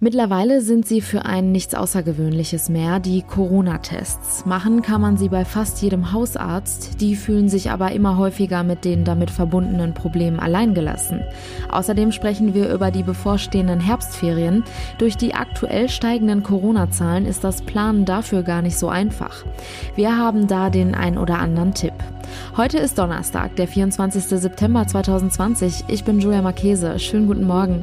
[0.00, 4.46] Mittlerweile sind sie für ein nichts Außergewöhnliches mehr, die Corona-Tests.
[4.46, 8.84] Machen kann man sie bei fast jedem Hausarzt, die fühlen sich aber immer häufiger mit
[8.84, 11.22] den damit verbundenen Problemen alleingelassen.
[11.72, 14.62] Außerdem sprechen wir über die bevorstehenden Herbstferien.
[14.98, 19.44] Durch die aktuell steigenden Corona-Zahlen ist das Planen dafür gar nicht so einfach.
[19.96, 21.94] Wir haben da den ein oder anderen Tipp.
[22.56, 24.26] Heute ist Donnerstag, der 24.
[24.26, 25.86] September 2020.
[25.88, 27.00] Ich bin Julia Marchese.
[27.00, 27.82] Schönen guten Morgen.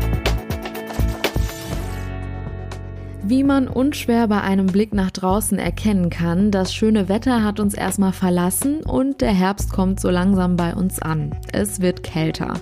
[3.31, 7.73] Wie man unschwer bei einem Blick nach draußen erkennen kann, das schöne Wetter hat uns
[7.73, 11.31] erstmal verlassen und der Herbst kommt so langsam bei uns an.
[11.53, 12.55] Es wird kälter.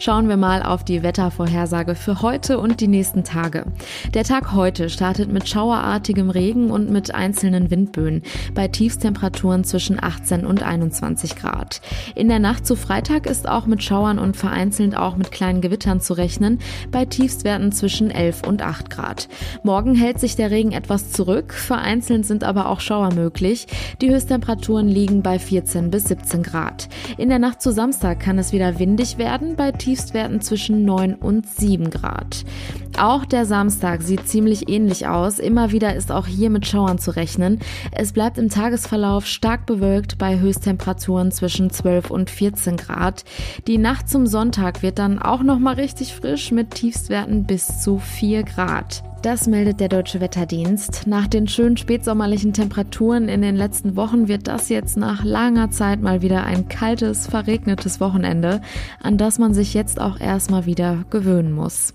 [0.00, 3.66] Schauen wir mal auf die Wettervorhersage für heute und die nächsten Tage.
[4.14, 10.44] Der Tag heute startet mit schauerartigem Regen und mit einzelnen Windböen bei Tiefstemperaturen zwischen 18
[10.44, 11.80] und 21 Grad.
[12.16, 16.00] In der Nacht zu Freitag ist auch mit Schauern und vereinzelt auch mit kleinen Gewittern
[16.00, 16.58] zu rechnen,
[16.90, 19.28] bei Tiefstwerten zwischen 11 und 8 Grad.
[19.62, 23.66] Morgen hält hält sich der Regen etwas zurück, vereinzelt sind aber auch Schauer möglich.
[24.00, 26.88] Die Höchsttemperaturen liegen bei 14 bis 17 Grad.
[27.18, 31.46] In der Nacht zu Samstag kann es wieder windig werden, bei Tiefstwerten zwischen 9 und
[31.46, 32.46] 7 Grad.
[32.98, 35.38] Auch der Samstag sieht ziemlich ähnlich aus.
[35.38, 37.58] Immer wieder ist auch hier mit Schauern zu rechnen.
[37.92, 43.24] Es bleibt im Tagesverlauf stark bewölkt bei Höchsttemperaturen zwischen 12 und 14 Grad.
[43.66, 47.98] Die Nacht zum Sonntag wird dann auch noch mal richtig frisch mit Tiefstwerten bis zu
[47.98, 49.02] 4 Grad.
[49.22, 51.06] Das meldet der Deutsche Wetterdienst.
[51.06, 56.00] Nach den schönen spätsommerlichen Temperaturen in den letzten Wochen wird das jetzt nach langer Zeit
[56.00, 58.60] mal wieder ein kaltes, verregnetes Wochenende,
[59.02, 61.94] an das man sich jetzt auch erstmal wieder gewöhnen muss.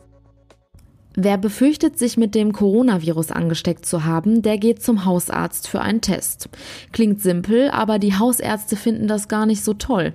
[1.16, 6.00] Wer befürchtet, sich mit dem Coronavirus angesteckt zu haben, der geht zum Hausarzt für einen
[6.00, 6.48] Test.
[6.94, 10.14] Klingt simpel, aber die Hausärzte finden das gar nicht so toll.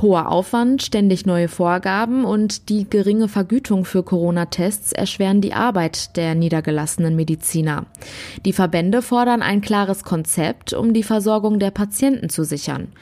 [0.00, 6.36] Hoher Aufwand, ständig neue Vorgaben und die geringe Vergütung für Corona-Tests erschweren die Arbeit der
[6.36, 7.86] niedergelassenen Mediziner.
[8.44, 12.92] Die Verbände fordern ein klares Konzept, um die Versorgung der Patienten zu sichern.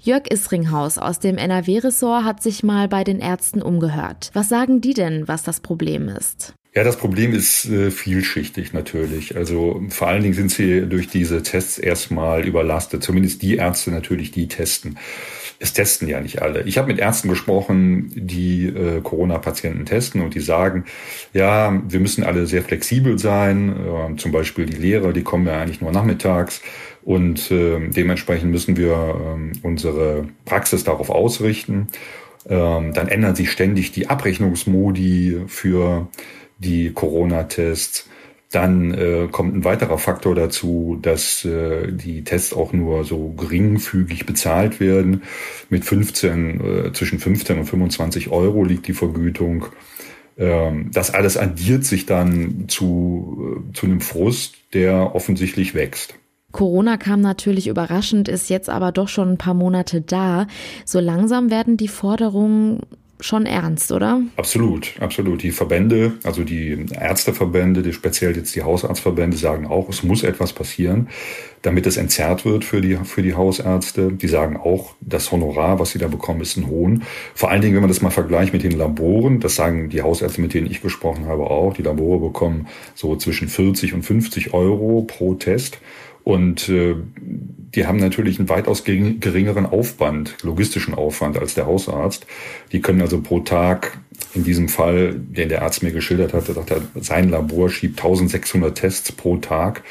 [0.00, 4.30] Jörg Isringhaus aus dem NRW-Ressort hat sich mal bei den Ärzten umgehört.
[4.32, 6.54] Was sagen die denn, was das Problem ist?
[6.76, 9.36] Ja, das Problem ist äh, vielschichtig natürlich.
[9.36, 13.04] Also vor allen Dingen sind sie durch diese Tests erstmal überlastet.
[13.04, 14.98] Zumindest die Ärzte natürlich, die testen.
[15.60, 16.62] Es testen ja nicht alle.
[16.62, 20.84] Ich habe mit Ärzten gesprochen, die äh, Corona-Patienten testen und die sagen,
[21.32, 23.68] ja, wir müssen alle sehr flexibel sein.
[23.76, 26.60] Äh, zum Beispiel die Lehrer, die kommen ja eigentlich nur nachmittags.
[27.04, 31.86] Und äh, dementsprechend müssen wir äh, unsere Praxis darauf ausrichten.
[32.48, 36.08] Ähm, dann ändern sich ständig die Abrechnungsmodi für
[36.64, 38.08] die Corona-Tests.
[38.50, 44.26] Dann äh, kommt ein weiterer Faktor dazu, dass äh, die Tests auch nur so geringfügig
[44.26, 45.22] bezahlt werden.
[45.70, 49.66] Mit 15, äh, zwischen 15 und 25 Euro liegt die Vergütung.
[50.38, 56.14] Ähm, das alles addiert sich dann zu, äh, zu einem Frust, der offensichtlich wächst.
[56.52, 60.46] Corona kam natürlich überraschend, ist jetzt aber doch schon ein paar Monate da.
[60.84, 62.80] So langsam werden die Forderungen
[63.20, 64.22] schon ernst, oder?
[64.36, 65.42] Absolut, absolut.
[65.42, 70.52] Die Verbände, also die Ärzteverbände, die speziell jetzt die Hausarztverbände sagen auch, es muss etwas
[70.52, 71.08] passieren,
[71.62, 74.12] damit es entzerrt wird für die, für die Hausärzte.
[74.12, 77.04] Die sagen auch, das Honorar, was sie da bekommen, ist ein Hohn.
[77.34, 80.40] Vor allen Dingen, wenn man das mal vergleicht mit den Laboren, das sagen die Hausärzte,
[80.40, 81.74] mit denen ich gesprochen habe, auch.
[81.74, 85.78] Die Labore bekommen so zwischen 40 und 50 Euro pro Test.
[86.24, 86.96] Und äh,
[87.74, 92.26] die haben natürlich einen weitaus geringeren Aufwand, logistischen Aufwand als der Hausarzt.
[92.72, 93.98] Die können also pro Tag,
[94.34, 98.76] in diesem Fall, den der Arzt mir geschildert hatte, sagt er, sein Labor schiebt 1600
[98.76, 99.82] Tests pro Tag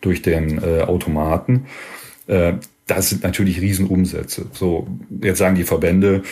[0.00, 1.66] durch den äh, Automaten.
[2.26, 2.54] Äh,
[2.86, 4.46] das sind natürlich Riesenumsätze.
[4.52, 4.86] So,
[5.20, 6.22] jetzt sagen die Verbände,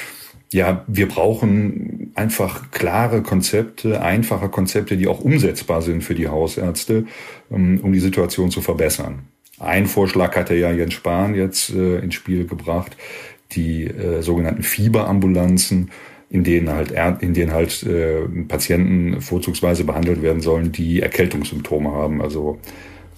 [0.52, 7.06] ja, wir brauchen einfach klare Konzepte, einfache Konzepte, die auch umsetzbar sind für die Hausärzte,
[7.48, 9.29] um, um die Situation zu verbessern.
[9.60, 12.96] Ein Vorschlag hatte ja Jens Spahn jetzt äh, ins Spiel gebracht,
[13.52, 15.90] die äh, sogenannten Fieberambulanzen,
[16.30, 22.22] in denen halt, in denen halt äh, Patienten vorzugsweise behandelt werden sollen, die Erkältungssymptome haben,
[22.22, 22.58] also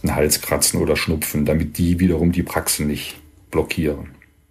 [0.02, 3.16] ein Halskratzen oder Schnupfen, damit die wiederum die Praxen nicht
[3.50, 4.08] blockieren.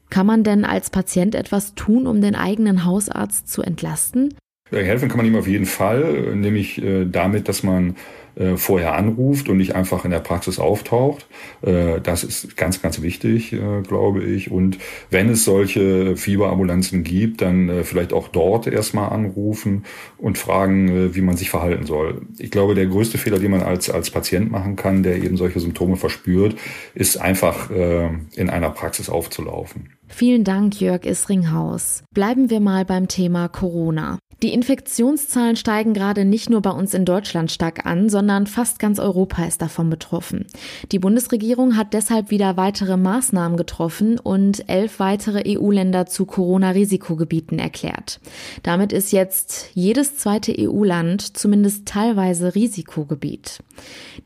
[0.09, 4.33] Kann man denn als Patient etwas tun, um den eigenen Hausarzt zu entlasten?
[4.71, 7.95] Helfen kann man ihm auf jeden Fall, nämlich äh, damit, dass man
[8.35, 11.27] äh, vorher anruft und nicht einfach in der Praxis auftaucht.
[11.61, 14.51] Äh, das ist ganz, ganz wichtig, äh, glaube ich.
[14.51, 14.77] Und
[15.09, 19.83] wenn es solche Fieberambulanzen gibt, dann äh, vielleicht auch dort erstmal anrufen
[20.17, 22.21] und fragen, äh, wie man sich verhalten soll.
[22.37, 25.59] Ich glaube, der größte Fehler, den man als, als Patient machen kann, der eben solche
[25.59, 26.55] Symptome verspürt,
[26.93, 29.89] ist einfach äh, in einer Praxis aufzulaufen.
[30.11, 32.03] Vielen Dank, Jörg Isringhaus.
[32.13, 34.19] Bleiben wir mal beim Thema Corona.
[34.43, 38.97] Die Infektionszahlen steigen gerade nicht nur bei uns in Deutschland stark an, sondern fast ganz
[38.97, 40.47] Europa ist davon betroffen.
[40.91, 48.19] Die Bundesregierung hat deshalb wieder weitere Maßnahmen getroffen und elf weitere EU-Länder zu Corona-Risikogebieten erklärt.
[48.63, 53.59] Damit ist jetzt jedes zweite EU-Land zumindest teilweise Risikogebiet.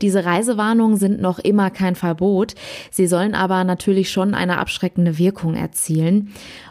[0.00, 2.54] Diese Reisewarnungen sind noch immer kein Verbot.
[2.90, 5.75] Sie sollen aber natürlich schon eine abschreckende Wirkung erzielen.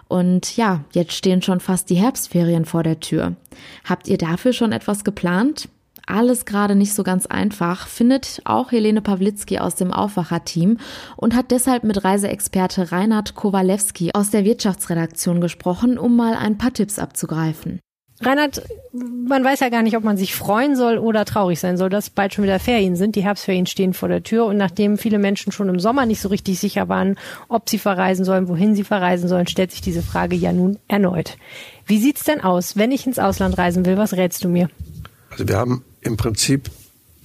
[0.08, 3.36] Und ja, jetzt stehen schon fast die Herbstferien vor der Tür.
[3.84, 5.70] Habt ihr dafür schon etwas geplant?
[6.08, 10.78] Alles gerade nicht so ganz einfach, findet auch Helene Pawlitzki aus dem Aufwacher-Team
[11.18, 16.74] und hat deshalb mit Reiseexperte Reinhard Kowalewski aus der Wirtschaftsredaktion gesprochen, um mal ein paar
[16.74, 17.80] Tipps abzugreifen.
[18.22, 18.62] Reinhard,
[18.94, 22.10] man weiß ja gar nicht, ob man sich freuen soll oder traurig sein soll, dass
[22.10, 23.18] bald schon wieder Ferien sind.
[23.18, 26.30] Die Herbstferien stehen vor der Tür und nachdem viele Menschen schon im Sommer nicht so
[26.30, 27.18] richtig sicher waren,
[27.50, 31.38] ob sie verreisen sollen, wohin sie verreisen sollen, stellt sich diese Frage ja nun erneut.
[31.88, 33.98] Wie sieht's denn aus, wenn ich ins Ausland reisen will?
[33.98, 34.70] Was rätst du mir?
[35.30, 36.72] Also wir haben im Prinzip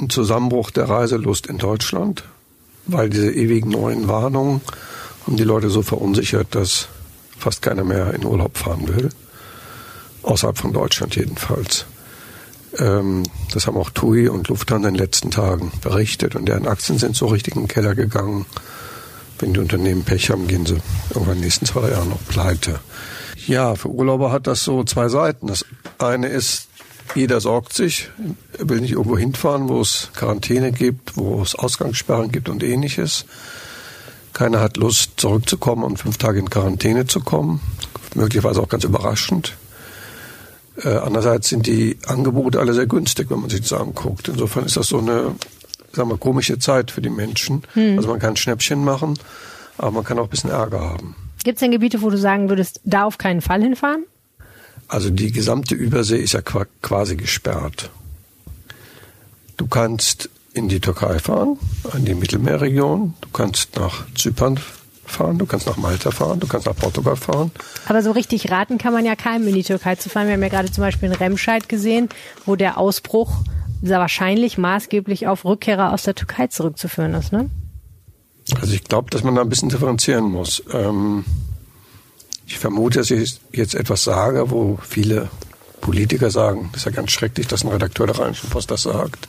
[0.00, 2.24] einen Zusammenbruch der Reiselust in Deutschland,
[2.86, 4.60] weil diese ewigen neuen Warnungen
[5.24, 6.88] haben die Leute so verunsichert, dass
[7.38, 9.10] fast keiner mehr in Urlaub fahren will
[10.22, 11.86] außerhalb von Deutschland jedenfalls.
[12.78, 16.98] Ähm, das haben auch TUI und Lufthansa in den letzten Tagen berichtet und deren Aktien
[16.98, 18.46] sind so richtig in den Keller gegangen.
[19.38, 20.76] Wenn die Unternehmen Pech haben, gehen sie
[21.10, 22.80] irgendwann in den nächsten zwei Jahren noch pleite.
[23.46, 25.46] Ja, für Urlauber hat das so zwei Seiten.
[25.46, 25.64] Das
[25.98, 26.68] eine ist,
[27.14, 28.10] jeder sorgt sich,
[28.58, 33.24] will nicht irgendwo hinfahren, wo es Quarantäne gibt, wo es Ausgangssperren gibt und ähnliches.
[34.34, 37.60] Keiner hat Lust, zurückzukommen und fünf Tage in Quarantäne zu kommen.
[38.14, 39.56] Möglicherweise auch ganz überraschend.
[40.82, 44.28] Äh, andererseits sind die Angebote alle sehr günstig, wenn man sich das anguckt.
[44.28, 45.34] Insofern ist das so eine,
[45.92, 47.62] sagen wir, komische Zeit für die Menschen.
[47.74, 47.96] Hm.
[47.96, 49.18] Also man kann Schnäppchen machen,
[49.78, 51.16] aber man kann auch ein bisschen Ärger haben.
[51.44, 54.04] Gibt es denn Gebiete, wo du sagen würdest, da auf keinen Fall hinfahren?
[54.88, 57.90] Also die gesamte Übersee ist ja quasi gesperrt.
[59.56, 61.58] Du kannst in die Türkei fahren,
[61.96, 63.14] in die Mittelmeerregion.
[63.20, 64.58] Du kannst nach Zypern
[65.10, 67.50] fahren, du kannst nach Malta fahren, du kannst nach Portugal fahren.
[67.86, 70.26] Aber so richtig raten kann man ja keinem in die Türkei zu fahren.
[70.26, 72.08] Wir haben ja gerade zum Beispiel in Remscheid gesehen,
[72.46, 73.32] wo der Ausbruch
[73.82, 77.48] sehr wahrscheinlich maßgeblich auf Rückkehrer aus der Türkei zurückzuführen ist, ne?
[78.60, 80.62] Also ich glaube, dass man da ein bisschen differenzieren muss.
[80.72, 81.24] Ähm,
[82.46, 85.28] ich vermute, dass ich jetzt etwas sage, wo viele
[85.80, 89.28] Politiker sagen, das ist ja ganz schrecklich, dass ein Redakteur der Rheinischen Post das sagt.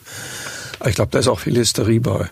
[0.80, 2.30] Aber ich glaube, da ist auch viel Hysterie bei.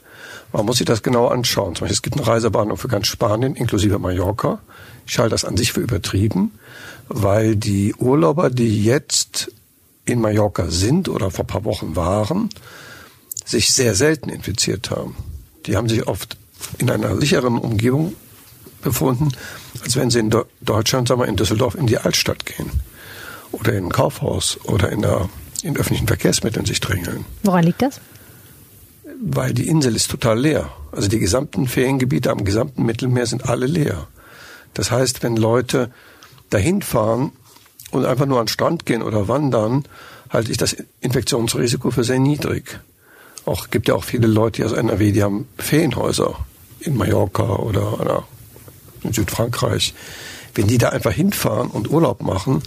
[0.52, 1.76] Man muss sich das genau anschauen.
[1.76, 4.60] Zum Beispiel, es gibt eine Reisebahnung für ganz Spanien, inklusive Mallorca.
[5.06, 6.52] Ich halte das an sich für übertrieben,
[7.08, 9.52] weil die Urlauber, die jetzt
[10.06, 12.50] in Mallorca sind oder vor ein paar Wochen waren,
[13.46, 15.16] sich sehr selten infiziert haben.
[15.66, 16.38] Die haben sich oft
[16.78, 18.16] in einer sicheren Umgebung
[18.82, 19.32] befunden,
[19.84, 22.70] als wenn sie in Deutschland, sagen wir, in Düsseldorf in die Altstadt gehen
[23.52, 25.30] oder in ein Kaufhaus oder in, der,
[25.64, 27.26] in öffentlichen Verkehrsmitteln sich drängeln.
[27.44, 28.00] Woran liegt das?
[29.20, 30.72] Weil die Insel ist total leer.
[30.92, 34.08] Also die gesamten Feriengebiete am gesamten Mittelmeer sind alle leer.
[34.74, 35.92] Das heißt, wenn Leute
[36.50, 37.32] dahin fahren
[37.92, 39.84] und einfach nur an den Strand gehen oder wandern,
[40.30, 42.80] halte ich das Infektionsrisiko für sehr niedrig.
[43.46, 46.36] Auch gibt ja auch viele Leute aus NRW, die haben Ferienhäuser
[46.80, 48.24] in Mallorca oder
[49.04, 49.94] in Südfrankreich.
[50.56, 52.64] Wenn die da einfach hinfahren und Urlaub machen,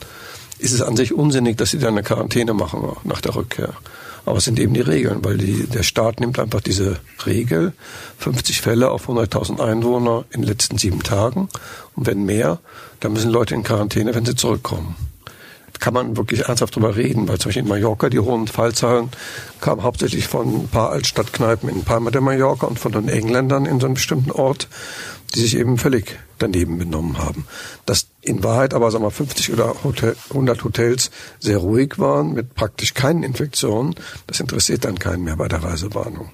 [0.59, 3.75] ist es an sich unsinnig, dass sie da eine Quarantäne machen nach der Rückkehr.
[4.25, 7.73] Aber es sind eben die Regeln, weil die, der Staat nimmt einfach diese Regel,
[8.19, 11.49] 50 Fälle auf 100.000 Einwohner in den letzten sieben Tagen.
[11.97, 12.61] Und wenn mehr,
[13.01, 14.97] dann müssen Leute in Quarantäne, wenn sie zurückkommen.
[15.83, 19.09] Kann man wirklich ernsthaft drüber reden, weil zum Beispiel in Mallorca die hohen Fallzahlen
[19.61, 23.81] kamen hauptsächlich von ein paar Altstadtkneipen in Palma de Mallorca und von den Engländern in
[23.81, 24.69] so einem bestimmten Ort,
[25.35, 27.47] die sich eben völlig daneben benommen haben.
[27.85, 31.11] Dass in Wahrheit aber sagen wir 50 oder 100 Hotels
[31.41, 33.97] sehr ruhig waren mit praktisch keinen Infektionen,
[34.29, 36.31] das interessiert dann keinen mehr bei der Reisewarnung.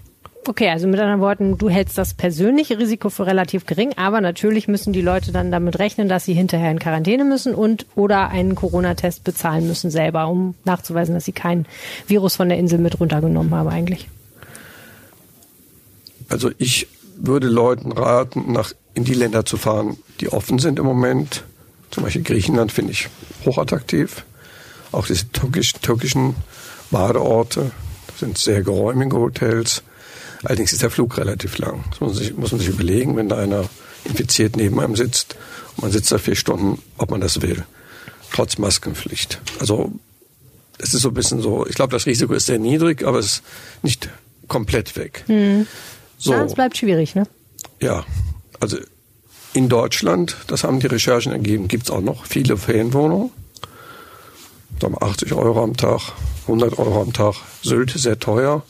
[0.47, 4.67] Okay, also mit anderen Worten, du hältst das persönliche Risiko für relativ gering, aber natürlich
[4.67, 8.55] müssen die Leute dann damit rechnen, dass sie hinterher in Quarantäne müssen und oder einen
[8.55, 11.67] Corona-Test bezahlen müssen selber, um nachzuweisen, dass sie kein
[12.07, 14.09] Virus von der Insel mit runtergenommen haben eigentlich.
[16.29, 20.85] Also ich würde Leuten raten, nach in die Länder zu fahren, die offen sind im
[20.85, 21.45] Moment.
[21.91, 23.09] Zum Beispiel Griechenland finde ich
[23.45, 24.25] hochattraktiv.
[24.93, 26.35] Auch diese türkisch, türkischen
[26.91, 27.71] Badeorte,
[28.07, 29.83] das sind sehr geräumige Hotels.
[30.45, 31.85] Allerdings ist der Flug relativ lang.
[31.91, 33.69] Das muss man sich, muss man sich überlegen, wenn da einer
[34.05, 35.37] infiziert neben einem sitzt
[35.77, 37.65] und man sitzt da vier Stunden, ob man das will.
[38.33, 39.41] Trotz Maskenpflicht.
[39.59, 39.93] Also
[40.79, 43.27] es ist so ein bisschen so, ich glaube, das Risiko ist sehr niedrig, aber es
[43.27, 43.43] ist
[43.83, 44.09] nicht
[44.47, 45.25] komplett weg.
[45.27, 45.67] Hm.
[46.19, 46.33] So.
[46.33, 47.25] Ja, es bleibt schwierig, ne?
[47.81, 48.05] Ja,
[48.61, 48.79] also
[49.53, 53.31] in Deutschland, das haben die Recherchen ergeben, gibt es auch noch viele Ferienwohnungen.
[55.01, 57.35] 80 Euro am Tag, 100 Euro am Tag.
[57.63, 58.63] Sylt sehr teuer.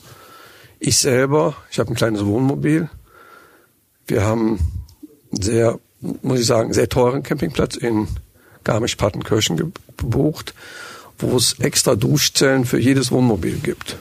[0.79, 2.89] Ich selber, ich habe ein kleines Wohnmobil.
[4.07, 4.59] Wir haben
[5.31, 8.07] sehr, muss ich sagen, sehr teuren Campingplatz in
[8.63, 10.53] Garmisch-Partenkirchen gebucht,
[11.17, 13.97] wo es extra Duschzellen für jedes Wohnmobil gibt.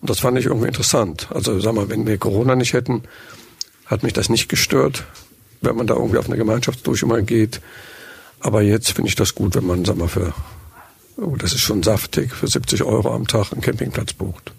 [0.00, 1.28] Und das fand ich irgendwie interessant.
[1.30, 3.02] Also sag mal, wenn wir Corona nicht hätten,
[3.86, 5.04] hat mich das nicht gestört,
[5.60, 7.60] wenn man da irgendwie auf eine Gemeinschaftsdusche mal geht.
[8.40, 10.32] Aber jetzt finde ich das gut, wenn man, sag mal, für,
[11.16, 14.52] oh, das ist schon saftig, für 70 Euro am Tag einen Campingplatz bucht.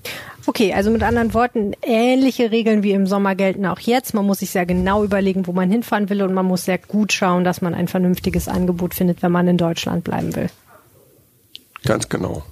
[0.46, 4.14] Okay, also mit anderen Worten, ähnliche Regeln wie im Sommer gelten auch jetzt.
[4.14, 7.14] Man muss sich sehr genau überlegen, wo man hinfahren will und man muss sehr gut
[7.14, 10.50] schauen, dass man ein vernünftiges Angebot findet, wenn man in Deutschland bleiben will.
[11.86, 12.44] Ganz genau.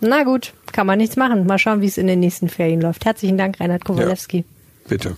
[0.00, 1.46] Na gut, kann man nichts machen.
[1.46, 3.04] Mal schauen, wie es in den nächsten Ferien läuft.
[3.04, 4.38] Herzlichen Dank, Reinhard Kowalewski.
[4.38, 4.44] Ja,
[4.88, 5.16] bitte.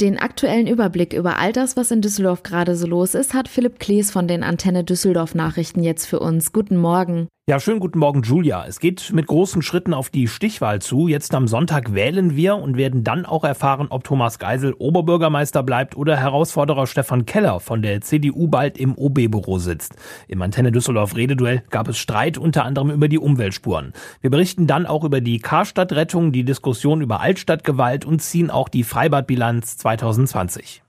[0.00, 3.78] Den aktuellen Überblick über all das, was in Düsseldorf gerade so los ist, hat Philipp
[3.78, 6.52] Klees von den Antenne Düsseldorf Nachrichten jetzt für uns.
[6.52, 7.28] Guten Morgen.
[7.48, 8.66] Ja, schönen guten Morgen, Julia.
[8.66, 11.06] Es geht mit großen Schritten auf die Stichwahl zu.
[11.06, 15.96] Jetzt am Sonntag wählen wir und werden dann auch erfahren, ob Thomas Geisel Oberbürgermeister bleibt
[15.96, 19.94] oder Herausforderer Stefan Keller von der CDU bald im OB-Büro sitzt.
[20.26, 23.92] Im Antenne Düsseldorf Rededuell gab es Streit unter anderem über die Umweltspuren.
[24.20, 28.82] Wir berichten dann auch über die Karstadtrettung, die Diskussion über Altstadtgewalt und ziehen auch die
[28.82, 30.82] Freibadbilanz 2020.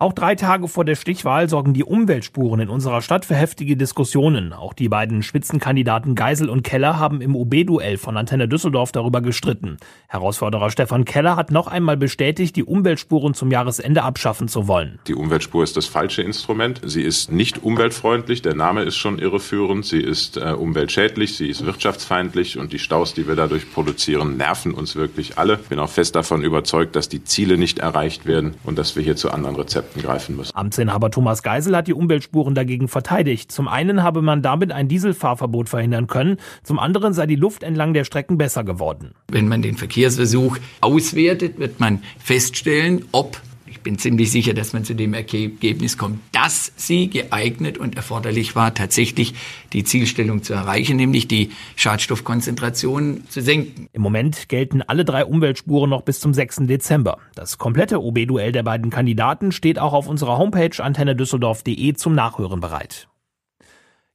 [0.00, 4.52] Auch drei Tage vor der Stichwahl sorgen die Umweltspuren in unserer Stadt für heftige Diskussionen.
[4.52, 9.76] Auch die beiden Spitzenkandidaten Geisel und Keller haben im OB-Duell von Antenne Düsseldorf darüber gestritten.
[10.06, 15.00] Herausforderer Stefan Keller hat noch einmal bestätigt, die Umweltspuren zum Jahresende abschaffen zu wollen.
[15.08, 16.80] Die Umweltspur ist das falsche Instrument.
[16.84, 18.40] Sie ist nicht umweltfreundlich.
[18.40, 19.84] Der Name ist schon irreführend.
[19.84, 21.36] Sie ist äh, umweltschädlich.
[21.36, 22.56] Sie ist wirtschaftsfeindlich.
[22.56, 25.54] Und die Staus, die wir dadurch produzieren, nerven uns wirklich alle.
[25.54, 29.02] Ich bin auch fest davon überzeugt, dass die Ziele nicht erreicht werden und dass wir
[29.02, 30.54] hier zu anderen Rezepten greifen müssen.
[30.54, 33.50] Amtsinhaber Thomas Geisel hat die Umweltspuren dagegen verteidigt.
[33.52, 37.94] Zum einen habe man damit ein Dieselfahrverbot verhindern können, zum anderen sei die Luft entlang
[37.94, 39.12] der Strecken besser geworden.
[39.30, 43.40] Wenn man den Verkehrsversuch auswertet, wird man feststellen, ob
[43.88, 48.74] bin ziemlich sicher, dass man zu dem Ergebnis kommt, dass sie geeignet und erforderlich war,
[48.74, 49.32] tatsächlich
[49.72, 53.88] die Zielstellung zu erreichen, nämlich die Schadstoffkonzentration zu senken.
[53.94, 56.66] Im Moment gelten alle drei Umweltspuren noch bis zum 6.
[56.66, 57.16] Dezember.
[57.34, 63.08] Das komplette OB-Duell der beiden Kandidaten steht auch auf unserer Homepage antennedüsseldorf.de zum Nachhören bereit.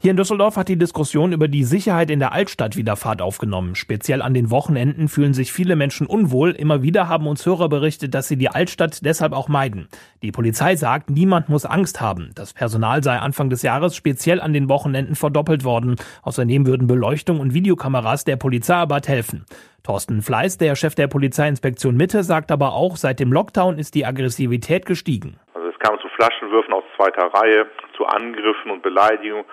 [0.04, 3.74] Hier in Düsseldorf hat die Diskussion über die Sicherheit in der Altstadt wieder Fahrt aufgenommen.
[3.74, 6.52] Speziell an den Wochenenden fühlen sich viele Menschen unwohl.
[6.52, 9.88] Immer wieder haben uns Hörer berichtet, dass sie die Altstadt deshalb auch meiden.
[10.22, 12.32] Die Polizei sagt, niemand muss Angst haben.
[12.36, 15.96] Das Personal sei Anfang des Jahres speziell an den Wochenenden verdoppelt worden.
[16.24, 19.46] Außerdem würden Beleuchtung und Videokameras der Polizeiarbeit helfen.
[19.84, 24.06] Thorsten Fleiß, der Chef der Polizeiinspektion Mitte, sagt aber auch, seit dem Lockdown ist die
[24.06, 25.38] Aggressivität gestiegen.
[25.54, 29.46] Also es kam zu Flaschenwürfen aus zweiter Reihe, zu Angriffen und Beleidigungen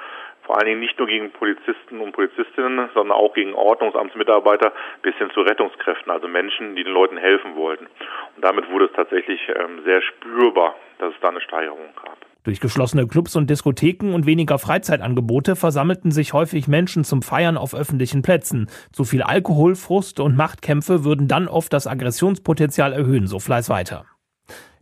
[0.51, 5.31] vor allen Dingen nicht nur gegen Polizisten und Polizistinnen, sondern auch gegen Ordnungsamtsmitarbeiter bis hin
[5.33, 7.87] zu Rettungskräften, also Menschen, die den Leuten helfen wollten.
[8.35, 12.17] Und damit wurde es tatsächlich ähm, sehr spürbar, dass es da eine Steigerung gab.
[12.43, 17.73] Durch geschlossene Clubs und Diskotheken und weniger Freizeitangebote versammelten sich häufig Menschen zum Feiern auf
[17.73, 18.69] öffentlichen Plätzen.
[18.91, 24.05] Zu viel Alkohol, Frust und Machtkämpfe würden dann oft das Aggressionspotenzial erhöhen, so Fleiß weiter.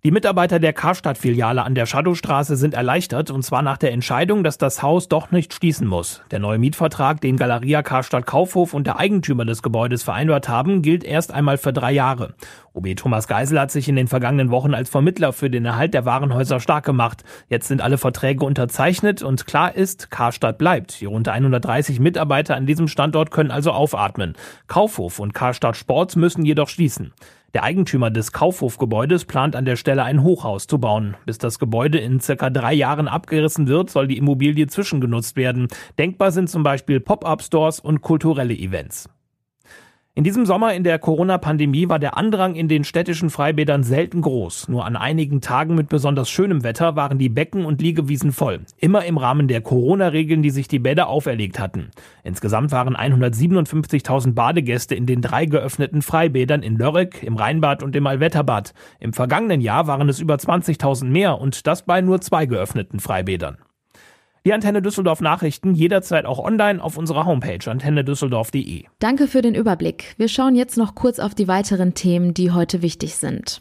[0.04, 4.56] Die Mitarbeiter der Karstadt-Filiale an der Shadowstraße sind erleichtert, und zwar nach der Entscheidung, dass
[4.56, 6.22] das Haus doch nicht schließen muss.
[6.30, 11.02] Der neue Mietvertrag, den Galeria Karstadt Kaufhof und der Eigentümer des Gebäudes vereinbart haben, gilt
[11.02, 12.34] erst einmal für drei Jahre.
[12.74, 16.04] OB Thomas Geisel hat sich in den vergangenen Wochen als Vermittler für den Erhalt der
[16.04, 17.24] Warenhäuser stark gemacht.
[17.48, 21.00] Jetzt sind alle Verträge unterzeichnet und klar ist, Karstadt bleibt.
[21.00, 24.36] Die rund 130 Mitarbeiter an diesem Standort können also aufatmen.
[24.68, 27.12] Kaufhof und Karstadt Sports müssen jedoch schließen.
[27.54, 31.16] Der Eigentümer des Kaufhofgebäudes plant an der Stelle ein Hochhaus zu bauen.
[31.24, 35.68] Bis das Gebäude in circa drei Jahren abgerissen wird, soll die Immobilie zwischengenutzt werden.
[35.98, 39.08] Denkbar sind zum Beispiel Pop-up-Stores und kulturelle Events.
[40.18, 44.66] In diesem Sommer in der Corona-Pandemie war der Andrang in den städtischen Freibädern selten groß.
[44.66, 48.62] Nur an einigen Tagen mit besonders schönem Wetter waren die Becken und Liegewiesen voll.
[48.78, 51.92] Immer im Rahmen der Corona-Regeln, die sich die Bäder auferlegt hatten.
[52.24, 58.08] Insgesamt waren 157.000 Badegäste in den drei geöffneten Freibädern in Lörrek, im Rheinbad und im
[58.08, 58.74] Allwetterbad.
[58.98, 63.58] Im vergangenen Jahr waren es über 20.000 mehr und das bei nur zwei geöffneten Freibädern.
[64.48, 68.84] Die Antenne Düsseldorf Nachrichten jederzeit auch online auf unserer Homepage antennedüsseldorf.de.
[68.98, 70.14] Danke für den Überblick.
[70.16, 73.60] Wir schauen jetzt noch kurz auf die weiteren Themen, die heute wichtig sind.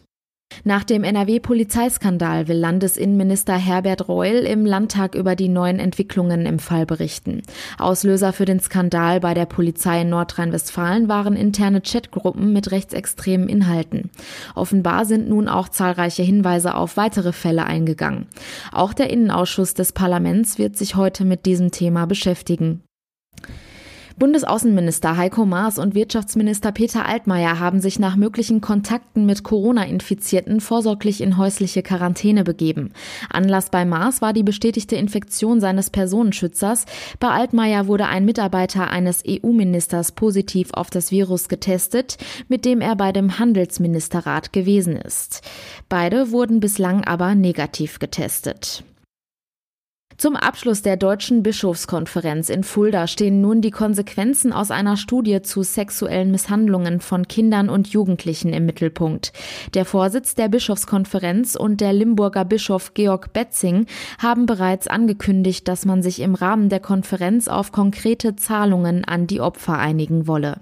[0.67, 6.85] Nach dem NRW-Polizeiskandal will Landesinnenminister Herbert Reul im Landtag über die neuen Entwicklungen im Fall
[6.85, 7.41] berichten.
[7.77, 14.09] Auslöser für den Skandal bei der Polizei in Nordrhein-Westfalen waren interne Chatgruppen mit rechtsextremen Inhalten.
[14.55, 18.27] Offenbar sind nun auch zahlreiche Hinweise auf weitere Fälle eingegangen.
[18.73, 22.81] Auch der Innenausschuss des Parlaments wird sich heute mit diesem Thema beschäftigen.
[24.17, 31.21] Bundesaußenminister Heiko Maas und Wirtschaftsminister Peter Altmaier haben sich nach möglichen Kontakten mit Corona-Infizierten vorsorglich
[31.21, 32.93] in häusliche Quarantäne begeben.
[33.29, 36.85] Anlass bei Maas war die bestätigte Infektion seines Personenschützers.
[37.19, 42.95] Bei Altmaier wurde ein Mitarbeiter eines EU-Ministers positiv auf das Virus getestet, mit dem er
[42.95, 45.41] bei dem Handelsministerrat gewesen ist.
[45.89, 48.83] Beide wurden bislang aber negativ getestet.
[50.17, 55.61] Zum Abschluss der Deutschen Bischofskonferenz in Fulda stehen nun die Konsequenzen aus einer Studie zu
[55.61, 59.31] sexuellen Misshandlungen von Kindern und Jugendlichen im Mittelpunkt.
[59.75, 63.85] Der Vorsitz der Bischofskonferenz und der Limburger Bischof Georg Betzing
[64.17, 69.39] haben bereits angekündigt, dass man sich im Rahmen der Konferenz auf konkrete Zahlungen an die
[69.39, 70.61] Opfer einigen wolle.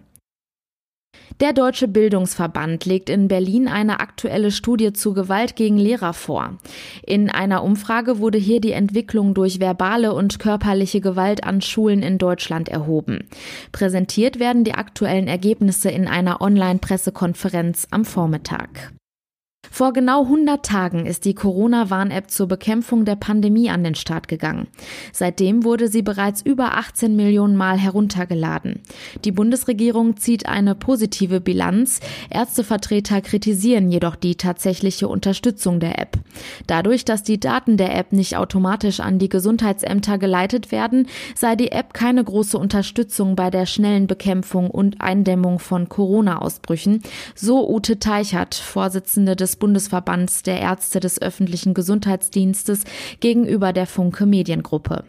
[1.42, 6.58] Der Deutsche Bildungsverband legt in Berlin eine aktuelle Studie zu Gewalt gegen Lehrer vor.
[7.06, 12.20] In einer Umfrage wurde hier die Entwicklung durch verbale und körperliche Gewalt an Schulen in
[12.20, 13.28] Deutschland erhoben.
[13.74, 18.94] Präsentiert werden die aktuellen Ergebnisse in einer Online-Pressekonferenz am Vormittag.
[19.76, 24.68] Vor genau 100 Tagen ist die Corona-Warn-App zur Bekämpfung der Pandemie an den Start gegangen.
[25.12, 28.80] Seitdem wurde sie bereits über 18 Millionen Mal heruntergeladen.
[29.26, 32.00] Die Bundesregierung zieht eine positive Bilanz.
[32.30, 36.20] Ärztevertreter kritisieren jedoch die tatsächliche Unterstützung der App.
[36.68, 41.74] Dadurch, dass die Daten der App nicht automatisch an die Gesundheitsämter geleitet werden, sei die
[41.74, 47.02] App keine große Unterstützung bei der schnellen Bekämpfung und Eindämmung von Corona-Ausbrüchen,
[47.36, 52.84] so Ute Teichert, Vorsitzende des Bundesverbands der Ärzte des öffentlichen Gesundheitsdienstes
[53.20, 55.06] gegenüber der Funke Mediengruppe.